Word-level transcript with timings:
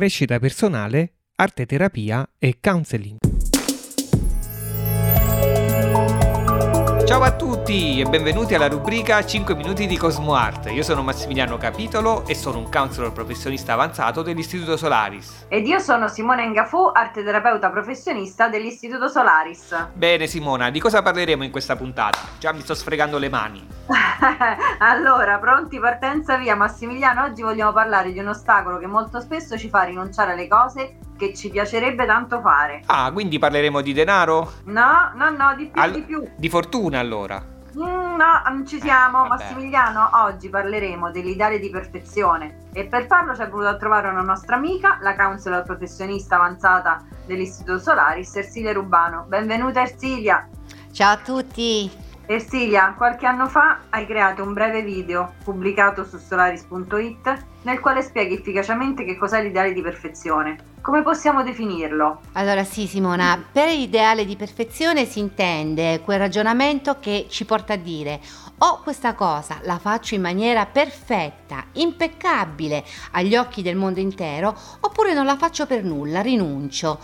crescita 0.00 0.38
personale, 0.38 1.16
arte 1.36 1.66
terapia 1.66 2.26
e 2.38 2.56
counseling. 2.58 3.29
Ciao 7.10 7.22
a 7.22 7.32
tutti 7.32 7.98
e 7.98 8.04
benvenuti 8.08 8.54
alla 8.54 8.68
rubrica 8.68 9.26
5 9.26 9.56
minuti 9.56 9.88
di 9.88 9.96
Cosmo 9.96 10.36
Art. 10.36 10.70
Io 10.70 10.84
sono 10.84 11.02
Massimiliano 11.02 11.56
Capitolo 11.56 12.24
e 12.24 12.36
sono 12.36 12.58
un 12.58 12.70
counselor 12.70 13.10
professionista 13.10 13.72
avanzato 13.72 14.22
dell'Istituto 14.22 14.76
Solaris. 14.76 15.46
Ed 15.48 15.66
io 15.66 15.80
sono 15.80 16.06
Simone 16.06 16.44
Engafu, 16.44 16.88
arte 16.94 17.24
terapeuta 17.24 17.68
professionista 17.68 18.48
dell'Istituto 18.48 19.08
Solaris. 19.08 19.88
Bene 19.92 20.28
Simona, 20.28 20.70
di 20.70 20.78
cosa 20.78 21.02
parleremo 21.02 21.42
in 21.42 21.50
questa 21.50 21.74
puntata? 21.74 22.20
Già 22.38 22.52
mi 22.52 22.60
sto 22.60 22.74
sfregando 22.74 23.18
le 23.18 23.28
mani. 23.28 23.66
allora, 24.78 25.40
pronti 25.40 25.80
partenza 25.80 26.36
via 26.36 26.54
Massimiliano, 26.54 27.24
oggi 27.24 27.42
vogliamo 27.42 27.72
parlare 27.72 28.12
di 28.12 28.20
un 28.20 28.28
ostacolo 28.28 28.78
che 28.78 28.86
molto 28.86 29.18
spesso 29.18 29.58
ci 29.58 29.68
fa 29.68 29.82
rinunciare 29.82 30.34
alle 30.34 30.46
cose 30.46 30.98
che 31.20 31.34
ci 31.34 31.50
piacerebbe 31.50 32.06
tanto 32.06 32.40
fare. 32.40 32.82
Ah, 32.86 33.12
quindi 33.12 33.38
parleremo 33.38 33.82
di 33.82 33.92
denaro? 33.92 34.54
No, 34.64 35.12
no, 35.14 35.28
no, 35.28 35.54
di 35.54 35.66
più, 35.66 35.80
All- 35.80 35.92
di 35.92 36.00
più. 36.00 36.26
Di 36.34 36.48
fortuna 36.48 36.98
allora. 36.98 37.44
Mm, 37.76 38.16
no, 38.16 38.42
non 38.48 38.66
ci 38.66 38.80
siamo. 38.80 39.26
Eh, 39.26 39.28
Massimiliano, 39.28 40.08
oggi 40.14 40.48
parleremo 40.48 41.10
dell'ideale 41.10 41.58
di 41.60 41.68
perfezione 41.68 42.68
e 42.72 42.86
per 42.86 43.06
farlo 43.06 43.34
ci 43.34 43.42
è 43.42 43.48
voluto 43.48 43.76
trovare 43.76 44.08
una 44.08 44.22
nostra 44.22 44.56
amica, 44.56 44.98
la 45.02 45.14
counselor 45.14 45.62
professionista 45.62 46.36
avanzata 46.36 47.04
dell'Istituto 47.26 47.78
Solaris, 47.78 48.34
Ersilia 48.34 48.72
Rubano. 48.72 49.26
Benvenuta 49.28 49.82
Ersilia. 49.82 50.48
Ciao 50.90 51.12
a 51.12 51.18
tutti. 51.18 51.99
Ersilia, 52.30 52.94
qualche 52.96 53.26
anno 53.26 53.48
fa 53.48 53.80
hai 53.88 54.06
creato 54.06 54.44
un 54.44 54.52
breve 54.52 54.84
video 54.84 55.32
pubblicato 55.42 56.04
su 56.04 56.16
solaris.it 56.16 57.46
nel 57.62 57.80
quale 57.80 58.02
spieghi 58.02 58.34
efficacemente 58.34 59.04
che 59.04 59.18
cos'è 59.18 59.42
l'ideale 59.42 59.72
di 59.72 59.82
perfezione. 59.82 60.56
Come 60.80 61.02
possiamo 61.02 61.42
definirlo? 61.42 62.20
Allora 62.34 62.62
sì 62.62 62.86
Simona, 62.86 63.44
per 63.50 63.66
l'ideale 63.66 64.24
di 64.24 64.36
perfezione 64.36 65.06
si 65.06 65.18
intende 65.18 66.02
quel 66.04 66.20
ragionamento 66.20 67.00
che 67.00 67.26
ci 67.28 67.44
porta 67.44 67.72
a 67.72 67.76
dire 67.76 68.20
o 68.58 68.80
questa 68.82 69.14
cosa 69.14 69.58
la 69.62 69.78
faccio 69.78 70.14
in 70.14 70.20
maniera 70.20 70.66
perfetta, 70.66 71.64
impeccabile 71.72 72.84
agli 73.12 73.34
occhi 73.34 73.62
del 73.62 73.74
mondo 73.74 74.00
intero, 74.00 74.54
oppure 74.80 75.14
non 75.14 75.24
la 75.24 75.36
faccio 75.36 75.66
per 75.66 75.82
nulla, 75.82 76.20
rinuncio. 76.20 76.98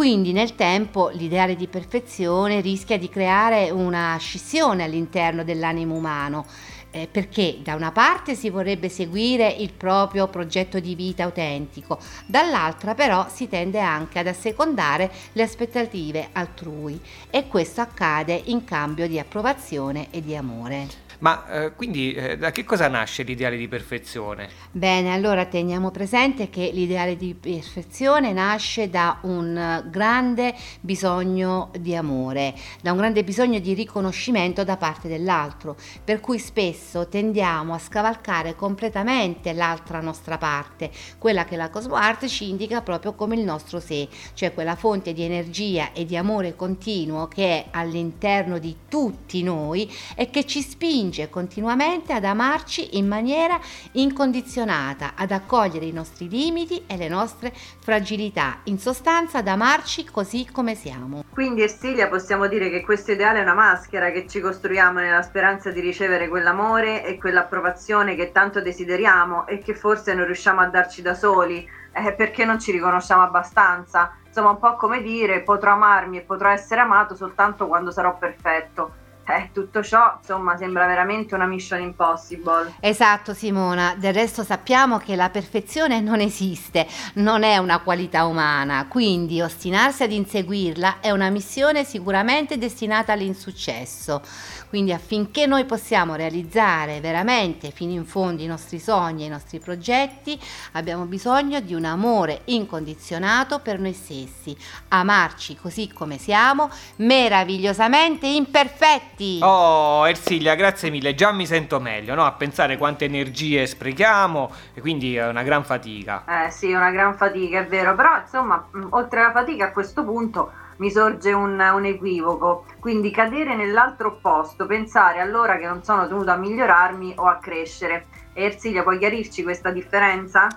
Quindi 0.00 0.32
nel 0.32 0.54
tempo 0.54 1.10
l'ideale 1.10 1.56
di 1.56 1.66
perfezione 1.66 2.62
rischia 2.62 2.96
di 2.96 3.10
creare 3.10 3.68
una 3.68 4.16
scissione 4.18 4.84
all'interno 4.84 5.44
dell'animo 5.44 5.94
umano. 5.94 6.46
Eh, 6.90 7.06
perché 7.06 7.58
da 7.62 7.74
una 7.74 7.92
parte 7.92 8.34
si 8.34 8.48
vorrebbe 8.48 8.88
seguire 8.88 9.46
il 9.46 9.74
proprio 9.74 10.26
progetto 10.28 10.80
di 10.80 10.94
vita 10.94 11.24
autentico, 11.24 11.98
dall'altra 12.24 12.94
però 12.94 13.28
si 13.28 13.46
tende 13.46 13.78
anche 13.78 14.18
ad 14.18 14.26
assecondare 14.28 15.12
le 15.34 15.42
aspettative 15.42 16.30
altrui 16.32 16.98
e 17.28 17.46
questo 17.46 17.82
accade 17.82 18.40
in 18.46 18.64
cambio 18.64 19.06
di 19.06 19.18
approvazione 19.18 20.06
e 20.10 20.22
di 20.22 20.34
amore. 20.34 21.09
Ma 21.20 21.46
eh, 21.48 21.74
quindi 21.74 22.12
eh, 22.12 22.38
da 22.38 22.50
che 22.50 22.64
cosa 22.64 22.88
nasce 22.88 23.24
l'ideale 23.24 23.58
di 23.58 23.68
perfezione? 23.68 24.48
Bene, 24.70 25.12
allora 25.12 25.44
teniamo 25.44 25.90
presente 25.90 26.48
che 26.48 26.70
l'ideale 26.72 27.16
di 27.16 27.34
perfezione 27.34 28.32
nasce 28.32 28.88
da 28.88 29.18
un 29.22 29.84
grande 29.90 30.54
bisogno 30.80 31.70
di 31.78 31.94
amore, 31.94 32.54
da 32.80 32.92
un 32.92 32.98
grande 32.98 33.22
bisogno 33.22 33.58
di 33.58 33.74
riconoscimento 33.74 34.64
da 34.64 34.78
parte 34.78 35.08
dell'altro, 35.08 35.76
per 36.02 36.20
cui 36.20 36.38
spesso 36.38 37.06
tendiamo 37.06 37.74
a 37.74 37.78
scavalcare 37.78 38.56
completamente 38.56 39.52
l'altra 39.52 40.00
nostra 40.00 40.38
parte, 40.38 40.90
quella 41.18 41.44
che 41.44 41.56
la 41.56 41.68
Cosmo 41.68 41.96
Art 41.96 42.26
ci 42.26 42.48
indica 42.48 42.80
proprio 42.80 43.12
come 43.12 43.34
il 43.34 43.44
nostro 43.44 43.78
sé, 43.78 44.08
cioè 44.32 44.54
quella 44.54 44.74
fonte 44.74 45.12
di 45.12 45.22
energia 45.22 45.92
e 45.92 46.06
di 46.06 46.16
amore 46.16 46.56
continuo 46.56 47.28
che 47.28 47.44
è 47.44 47.66
all'interno 47.72 48.58
di 48.58 48.74
tutti 48.88 49.42
noi 49.42 49.90
e 50.16 50.30
che 50.30 50.46
ci 50.46 50.62
spinge 50.62 51.08
spinge 51.10 51.28
continuamente 51.28 52.12
ad 52.12 52.24
amarci 52.24 52.96
in 52.96 53.08
maniera 53.08 53.58
incondizionata, 53.92 55.12
ad 55.16 55.32
accogliere 55.32 55.84
i 55.84 55.92
nostri 55.92 56.28
limiti 56.28 56.84
e 56.86 56.96
le 56.96 57.08
nostre 57.08 57.52
fragilità, 57.52 58.60
in 58.64 58.78
sostanza 58.78 59.38
ad 59.38 59.48
amarci 59.48 60.04
così 60.04 60.48
come 60.50 60.74
siamo. 60.76 61.24
Quindi 61.32 61.62
Ersilia 61.62 62.08
possiamo 62.08 62.46
dire 62.46 62.70
che 62.70 62.82
questo 62.82 63.12
ideale 63.12 63.40
è 63.40 63.42
una 63.42 63.54
maschera 63.54 64.10
che 64.10 64.26
ci 64.28 64.40
costruiamo 64.40 65.00
nella 65.00 65.22
speranza 65.22 65.70
di 65.70 65.80
ricevere 65.80 66.28
quell'amore 66.28 67.04
e 67.04 67.18
quell'approvazione 67.18 68.14
che 68.14 68.30
tanto 68.30 68.60
desideriamo 68.60 69.46
e 69.46 69.58
che 69.58 69.74
forse 69.74 70.14
non 70.14 70.26
riusciamo 70.26 70.60
a 70.60 70.66
darci 70.66 71.02
da 71.02 71.14
soli 71.14 71.66
eh, 71.92 72.12
perché 72.12 72.44
non 72.44 72.60
ci 72.60 72.70
riconosciamo 72.70 73.22
abbastanza. 73.22 74.14
Insomma, 74.26 74.50
un 74.50 74.58
po' 74.60 74.76
come 74.76 75.02
dire 75.02 75.42
potrò 75.42 75.72
amarmi 75.72 76.18
e 76.18 76.22
potrò 76.22 76.50
essere 76.50 76.80
amato 76.80 77.16
soltanto 77.16 77.66
quando 77.66 77.90
sarò 77.90 78.16
perfetto 78.16 78.99
eh, 79.36 79.50
tutto 79.52 79.82
ciò 79.82 80.16
insomma 80.18 80.56
sembra 80.56 80.86
veramente 80.86 81.34
una 81.34 81.46
mission 81.46 81.80
impossible. 81.80 82.74
Esatto 82.80 83.34
Simona, 83.34 83.94
del 83.96 84.14
resto 84.14 84.42
sappiamo 84.42 84.98
che 84.98 85.16
la 85.16 85.30
perfezione 85.30 86.00
non 86.00 86.20
esiste, 86.20 86.86
non 87.14 87.42
è 87.42 87.56
una 87.58 87.80
qualità 87.80 88.24
umana, 88.26 88.86
quindi 88.88 89.40
ostinarsi 89.40 90.02
ad 90.02 90.12
inseguirla 90.12 91.00
è 91.00 91.10
una 91.10 91.30
missione 91.30 91.84
sicuramente 91.84 92.58
destinata 92.58 93.12
all'insuccesso. 93.12 94.22
Quindi 94.68 94.92
affinché 94.92 95.46
noi 95.46 95.64
possiamo 95.64 96.14
realizzare 96.14 97.00
veramente 97.00 97.72
fino 97.72 97.90
in 97.90 98.04
fondo 98.04 98.42
i 98.42 98.46
nostri 98.46 98.78
sogni 98.78 99.24
e 99.24 99.26
i 99.26 99.28
nostri 99.28 99.58
progetti, 99.58 100.38
abbiamo 100.72 101.06
bisogno 101.06 101.58
di 101.58 101.74
un 101.74 101.84
amore 101.84 102.42
incondizionato 102.44 103.58
per 103.58 103.80
noi 103.80 103.92
stessi, 103.92 104.56
amarci 104.88 105.56
così 105.56 105.92
come 105.92 106.18
siamo, 106.18 106.70
meravigliosamente 106.96 108.28
imperfetti. 108.28 109.19
Oh, 109.42 110.08
Ersilia, 110.08 110.54
grazie 110.54 110.88
mille, 110.88 111.14
già 111.14 111.30
mi 111.30 111.44
sento 111.44 111.78
meglio, 111.78 112.14
no? 112.14 112.24
A 112.24 112.32
pensare 112.32 112.78
quante 112.78 113.04
energie 113.04 113.66
sprechiamo 113.66 114.50
e 114.72 114.80
quindi 114.80 115.14
è 115.16 115.28
una 115.28 115.42
gran 115.42 115.62
fatica. 115.62 116.24
Eh 116.46 116.50
sì, 116.50 116.72
una 116.72 116.90
gran 116.90 117.14
fatica, 117.14 117.58
è 117.58 117.66
vero, 117.66 117.94
però 117.94 118.18
insomma, 118.18 118.66
oltre 118.90 119.20
alla 119.20 119.32
fatica 119.32 119.66
a 119.66 119.72
questo 119.72 120.04
punto 120.04 120.50
mi 120.78 120.90
sorge 120.90 121.32
un, 121.32 121.60
un, 121.60 121.84
equivoco. 121.84 122.64
Quindi 122.80 123.10
cadere 123.10 123.54
nell'altro 123.54 124.18
posto, 124.22 124.64
pensare 124.64 125.20
allora 125.20 125.58
che 125.58 125.66
non 125.66 125.84
sono 125.84 126.08
tenuto 126.08 126.30
a 126.30 126.36
migliorarmi 126.36 127.14
o 127.16 127.26
a 127.26 127.36
crescere. 127.36 128.06
Ersilia, 128.32 128.82
puoi 128.82 128.98
chiarirci 128.98 129.42
questa 129.42 129.70
differenza? 129.70 130.48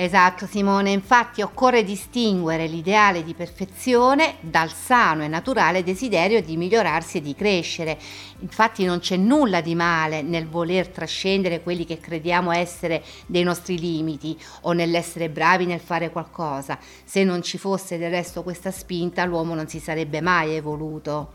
Esatto 0.00 0.46
Simone, 0.46 0.92
infatti 0.92 1.42
occorre 1.42 1.82
distinguere 1.82 2.68
l'ideale 2.68 3.24
di 3.24 3.34
perfezione 3.34 4.36
dal 4.38 4.70
sano 4.70 5.24
e 5.24 5.26
naturale 5.26 5.82
desiderio 5.82 6.40
di 6.40 6.56
migliorarsi 6.56 7.16
e 7.16 7.20
di 7.20 7.34
crescere. 7.34 7.98
Infatti 8.38 8.84
non 8.84 9.00
c'è 9.00 9.16
nulla 9.16 9.60
di 9.60 9.74
male 9.74 10.22
nel 10.22 10.46
voler 10.46 10.86
trascendere 10.86 11.64
quelli 11.64 11.84
che 11.84 11.98
crediamo 11.98 12.52
essere 12.52 13.02
dei 13.26 13.42
nostri 13.42 13.76
limiti 13.76 14.38
o 14.60 14.70
nell'essere 14.70 15.30
bravi 15.30 15.66
nel 15.66 15.80
fare 15.80 16.10
qualcosa. 16.10 16.78
Se 17.02 17.24
non 17.24 17.42
ci 17.42 17.58
fosse 17.58 17.98
del 17.98 18.10
resto 18.10 18.44
questa 18.44 18.70
spinta 18.70 19.24
l'uomo 19.24 19.54
non 19.54 19.66
si 19.66 19.80
sarebbe 19.80 20.20
mai 20.20 20.54
evoluto. 20.54 21.32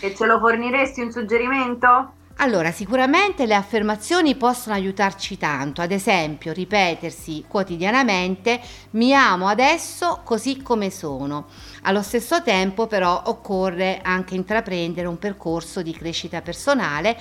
E 0.00 0.14
ce 0.14 0.24
lo 0.24 0.38
forniresti 0.38 1.02
un 1.02 1.12
suggerimento? 1.12 2.12
Allora, 2.38 2.70
sicuramente 2.70 3.46
le 3.46 3.54
affermazioni 3.54 4.34
possono 4.36 4.74
aiutarci 4.74 5.38
tanto, 5.38 5.80
ad 5.80 5.90
esempio 5.90 6.52
ripetersi 6.52 7.46
quotidianamente 7.48 8.60
mi 8.90 9.14
amo 9.14 9.48
adesso 9.48 10.20
così 10.22 10.60
come 10.60 10.90
sono. 10.90 11.46
Allo 11.82 12.02
stesso 12.02 12.42
tempo 12.42 12.86
però 12.86 13.22
occorre 13.26 14.00
anche 14.02 14.34
intraprendere 14.34 15.06
un 15.06 15.18
percorso 15.18 15.80
di 15.80 15.92
crescita 15.92 16.42
personale 16.42 17.18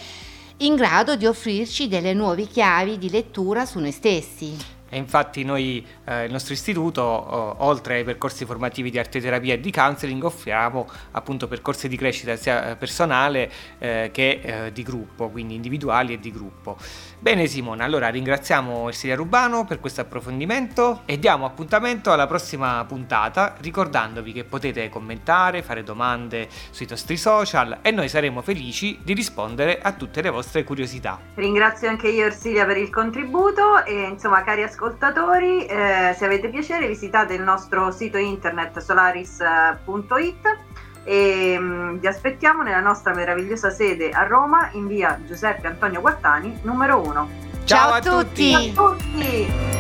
in 0.57 0.75
grado 0.75 1.15
di 1.15 1.25
offrirci 1.25 1.87
delle 1.87 2.13
nuove 2.13 2.45
chiavi 2.45 2.97
di 2.97 3.09
lettura 3.09 3.65
su 3.65 3.79
noi 3.79 3.93
stessi. 3.93 4.74
E 4.95 4.97
infatti 4.97 5.43
noi, 5.43 5.85
eh, 6.05 6.23
il 6.23 6.31
nostro 6.31 6.53
istituto, 6.53 7.01
oh, 7.01 7.55
oltre 7.65 7.95
ai 7.95 8.05
percorsi 8.05 8.45
formativi 8.45 8.89
di 8.89 8.97
arteterapia 8.97 9.55
e 9.55 9.59
di 9.59 9.69
counseling, 9.69 10.23
offriamo 10.23 10.87
appunto 11.11 11.49
percorsi 11.49 11.89
di 11.89 11.97
crescita 11.97 12.37
sia 12.37 12.69
eh, 12.69 12.75
personale 12.77 13.51
eh, 13.77 14.09
che 14.13 14.39
eh, 14.41 14.71
di 14.71 14.83
gruppo, 14.83 15.27
quindi 15.27 15.55
individuali 15.55 16.13
e 16.13 16.19
di 16.21 16.31
gruppo. 16.31 16.77
Bene 17.19 17.45
Simone, 17.47 17.83
allora 17.83 18.07
ringraziamo 18.07 18.87
Ersilia 18.87 19.17
Rubano 19.17 19.65
per 19.65 19.81
questo 19.81 19.99
approfondimento 19.99 21.01
e 21.03 21.19
diamo 21.19 21.45
appuntamento 21.45 22.13
alla 22.13 22.25
prossima 22.25 22.81
puntata 22.87 23.55
ricordandovi 23.59 24.31
che 24.31 24.45
potete 24.45 24.87
commentare, 24.87 25.61
fare 25.61 25.83
domande 25.83 26.47
sui 26.69 26.87
nostri 26.89 27.17
social 27.17 27.79
e 27.81 27.91
noi 27.91 28.07
saremo 28.07 28.41
felici 28.41 28.97
di 29.03 29.13
rispondere 29.13 29.77
a 29.81 29.91
tutte 29.91 30.21
le 30.21 30.29
vostre 30.29 30.63
curiosità. 30.63 31.19
Ringrazio 31.33 31.89
anche 31.89 32.07
io 32.07 32.27
Ersilia 32.27 32.65
per 32.65 32.77
il 32.77 32.89
contributo 32.89 33.83
e 33.83 34.03
insomma 34.03 34.41
cari 34.43 34.61
ascoltatori 34.61 34.83
ascoltatori, 34.85 35.65
eh, 35.65 36.13
se 36.15 36.25
avete 36.25 36.49
piacere 36.49 36.87
visitate 36.87 37.33
il 37.33 37.41
nostro 37.41 37.91
sito 37.91 38.17
internet 38.17 38.77
solaris.it 38.79 40.57
e 41.03 41.57
mh, 41.57 41.63
mm, 41.63 41.97
vi 41.97 42.07
aspettiamo 42.07 42.61
nella 42.61 42.81
nostra 42.81 43.13
meravigliosa 43.13 43.69
sede 43.69 44.09
a 44.11 44.25
Roma 44.27 44.69
in 44.73 44.87
via 44.87 45.19
Giuseppe 45.25 45.67
Antonio 45.67 46.01
Guattani 46.01 46.59
numero 46.63 46.99
1. 46.99 47.29
Ciao, 47.63 47.65
Ciao 47.65 47.91
a 47.91 47.99
tutti! 48.01 48.51
tutti. 48.51 48.73
Ciao 48.73 48.85
a 48.85 48.95
tutti. 48.95 49.74